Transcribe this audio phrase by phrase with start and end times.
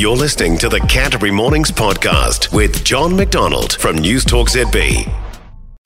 [0.00, 5.06] You're listening to the Canterbury Mornings podcast with John MacDonald from News Talk ZB.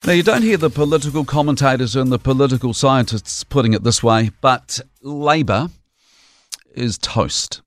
[0.05, 4.31] Now, you don't hear the political commentators and the political scientists putting it this way,
[4.39, 5.67] but Labour
[6.73, 7.61] is toast.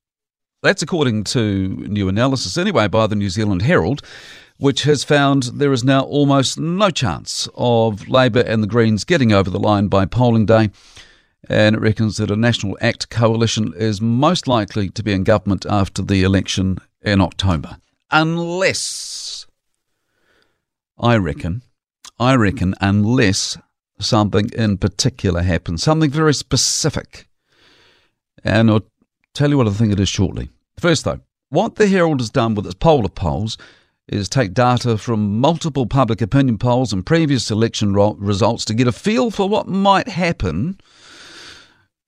[0.62, 4.01] That's according to new analysis, anyway, by the New Zealand Herald,
[4.57, 9.35] which has found there is now almost no chance of Labour and the Greens getting
[9.35, 10.71] over the line by polling day
[11.48, 15.64] and it reckons that a National ACT coalition is most likely to be in government
[15.66, 17.79] after the election in October.
[18.11, 19.47] Unless,
[20.98, 21.62] I reckon,
[22.19, 23.56] I reckon, unless
[24.01, 27.28] something in particular happens, something very specific.
[28.42, 28.86] And I'll
[29.34, 30.48] tell you what I think it is shortly.
[30.78, 33.56] First, though, what the Herald has done with its poll of polls
[34.09, 38.92] is take data from multiple public opinion polls and previous election results to get a
[38.92, 40.78] feel for what might happen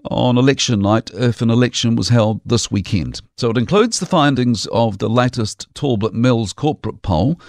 [0.05, 3.21] on election night if an election was held this weekend.
[3.37, 7.41] So it includes the findings of the latest Talbot Mills corporate poll,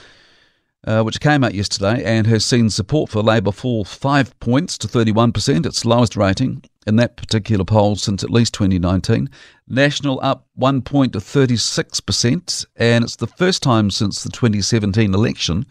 [0.86, 4.88] uh, which came out yesterday and has seen support for Labour fall five points to
[4.88, 9.30] 31%, its lowest rating in that particular poll since at least 2019.
[9.68, 15.66] National up one point to 36%, and it's the first time since the 2017 election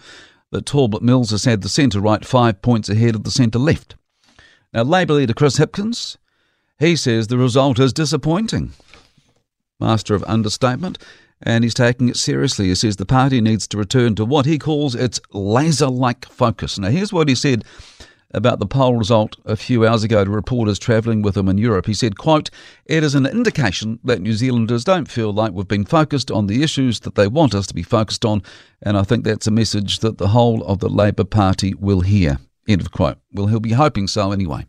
[0.52, 3.96] that Talbot Mills has had the centre right five points ahead of the centre left.
[4.72, 6.16] Now, Labour leader Chris Hipkins
[6.80, 8.72] he says the result is disappointing.
[9.78, 10.98] Master of understatement,
[11.42, 12.68] and he's taking it seriously.
[12.68, 16.78] He says the party needs to return to what he calls its laser like focus.
[16.78, 17.64] Now, here's what he said
[18.32, 21.84] about the poll result a few hours ago to reporters travelling with him in Europe.
[21.84, 22.48] He said, quote,
[22.86, 26.62] It is an indication that New Zealanders don't feel like we've been focused on the
[26.62, 28.42] issues that they want us to be focused on,
[28.80, 32.38] and I think that's a message that the whole of the Labour Party will hear.
[32.68, 33.18] End of quote.
[33.32, 34.66] Well, he'll be hoping so anyway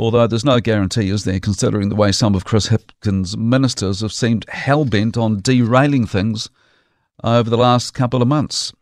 [0.00, 4.14] although there's no guarantee, is there, considering the way some of Chris Hipkins' ministers have
[4.14, 6.48] seemed hell bent on derailing things
[7.22, 8.72] over the last couple of months.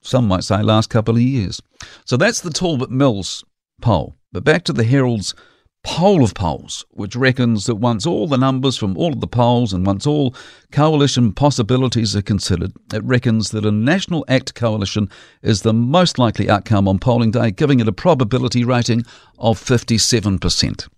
[0.00, 1.60] Some might say last couple of years.
[2.06, 3.44] So that's the Talbot Mills
[3.82, 4.16] poll.
[4.32, 5.34] But back to the Herald's
[5.84, 9.72] poll of polls, which reckons that once all the numbers from all of the polls
[9.72, 10.34] and once all
[10.72, 15.10] coalition possibilities are considered, it reckons that a National ACT coalition
[15.42, 19.04] is the most likely outcome on polling day, giving it a probability rating
[19.38, 20.88] of 57%.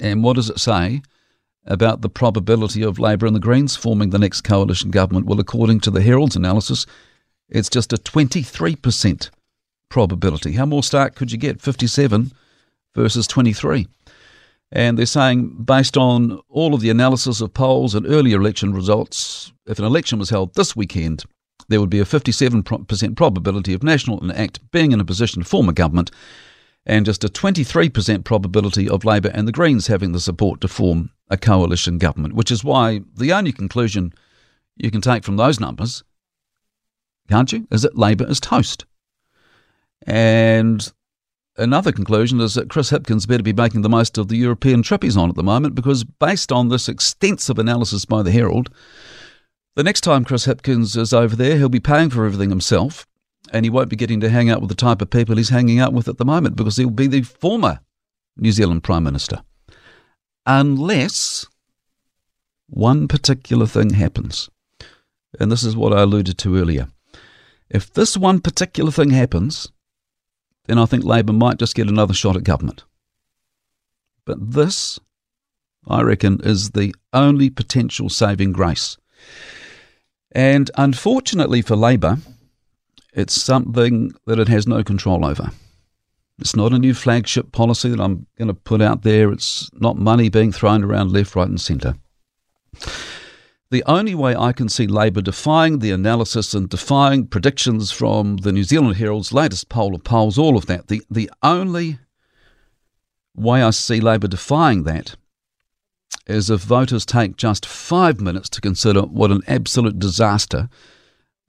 [0.00, 1.02] And what does it say
[1.66, 5.26] about the probability of Labour and the Greens forming the next coalition government?
[5.26, 6.86] Well, according to the Herald's analysis,
[7.48, 9.30] it's just a 23%
[9.88, 10.52] probability.
[10.52, 11.60] How more stark could you get?
[11.60, 12.32] 57
[12.94, 13.86] versus 23.
[14.70, 19.52] And they're saying, based on all of the analysis of polls and earlier election results,
[19.66, 21.24] if an election was held this weekend,
[21.68, 25.48] there would be a 57% probability of National and ACT being in a position to
[25.48, 26.10] form a government,
[26.86, 31.10] and just a 23% probability of Labour and the Greens having the support to form
[31.30, 34.12] a coalition government, which is why the only conclusion
[34.76, 36.02] you can take from those numbers,
[37.28, 38.84] can't you, is that Labour is toast.
[40.06, 40.92] And
[41.56, 45.02] Another conclusion is that Chris Hipkins better be making the most of the European trip
[45.02, 48.70] he's on at the moment because, based on this extensive analysis by the Herald,
[49.76, 53.06] the next time Chris Hipkins is over there, he'll be paying for everything himself
[53.52, 55.78] and he won't be getting to hang out with the type of people he's hanging
[55.78, 57.80] out with at the moment because he'll be the former
[58.36, 59.42] New Zealand Prime Minister.
[60.46, 61.46] Unless
[62.68, 64.48] one particular thing happens.
[65.38, 66.88] And this is what I alluded to earlier.
[67.68, 69.70] If this one particular thing happens,
[70.72, 72.84] then I think Labour might just get another shot at government.
[74.24, 74.98] But this,
[75.86, 78.96] I reckon, is the only potential saving grace.
[80.34, 82.16] And unfortunately for Labour,
[83.12, 85.50] it's something that it has no control over.
[86.38, 89.30] It's not a new flagship policy that I'm going to put out there.
[89.30, 91.96] It's not money being thrown around left, right, and centre.
[93.72, 98.52] The only way I can see Labour defying the analysis and defying predictions from the
[98.52, 101.98] New Zealand Herald's latest poll of polls, all of that, the, the only
[103.34, 105.16] way I see Labour defying that
[106.26, 110.68] is if voters take just five minutes to consider what an absolute disaster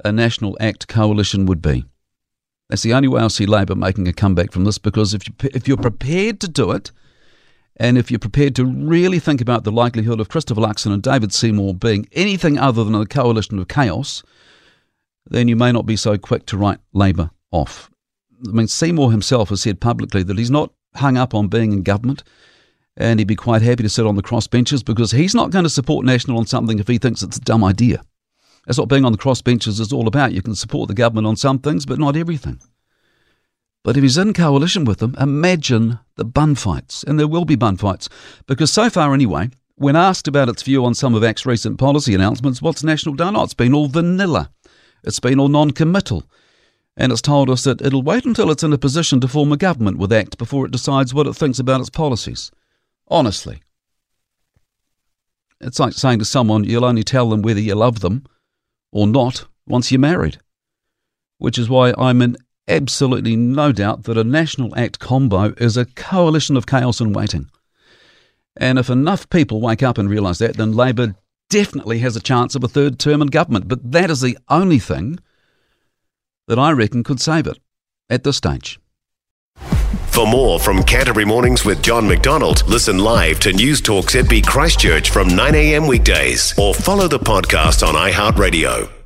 [0.05, 1.83] a National ACT coalition would be.
[2.69, 5.33] That's the only way I see Labour making a comeback from this because if, you,
[5.53, 6.89] if you're prepared to do it,
[7.77, 11.33] and if you're prepared to really think about the likelihood of Christopher Luxon and David
[11.33, 14.23] Seymour being anything other than a coalition of chaos,
[15.25, 17.89] then you may not be so quick to write Labour off.
[18.47, 21.81] I mean, Seymour himself has said publicly that he's not hung up on being in
[21.81, 22.23] government
[22.97, 25.69] and he'd be quite happy to sit on the crossbenches because he's not going to
[25.69, 28.03] support National on something if he thinks it's a dumb idea.
[28.65, 30.33] That's what being on the crossbenches is all about.
[30.33, 32.61] You can support the government on some things, but not everything.
[33.83, 37.03] But if he's in coalition with them, imagine the bun fights.
[37.03, 38.07] And there will be bun fights.
[38.47, 42.13] Because so far, anyway, When asked about its view on some of ACT's recent policy
[42.13, 43.35] announcements, what's National done?
[43.35, 44.51] Oh, it's been all vanilla.
[45.03, 46.23] It's been all non committal.
[46.95, 49.57] And it's told us that it'll wait until it's in a position to form a
[49.57, 52.51] government with ACT before it decides what it thinks about its policies.
[53.07, 53.61] Honestly.
[55.59, 58.25] It's like saying to someone, you'll only tell them whether you love them
[58.91, 60.37] or not once you're married.
[61.39, 65.85] Which is why I'm in absolutely no doubt that a National Act combo is a
[65.85, 67.49] coalition of chaos in waiting.
[68.57, 71.15] And if enough people wake up and realise that, then Labour
[71.49, 73.67] definitely has a chance of a third term in government.
[73.67, 75.19] But that is the only thing
[76.47, 77.59] that I reckon could save it
[78.09, 78.79] at this stage.
[80.13, 85.09] For more from Canterbury Mornings with John MacDonald, listen live to News Talk ZB Christchurch
[85.09, 89.02] from 9am weekdays or follow the podcast on iHeartRadio.